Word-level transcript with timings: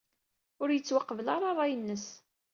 Ur 0.61 0.69
yettwaqbel 0.71 1.27
ara 1.35 1.53
ṛṛay-nnes. 1.55 2.05